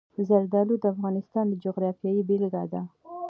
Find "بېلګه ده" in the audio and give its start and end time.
2.27-2.81